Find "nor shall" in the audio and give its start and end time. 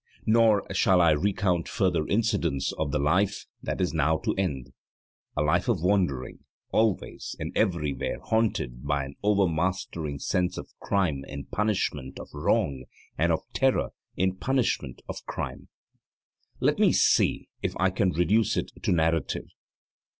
0.25-0.99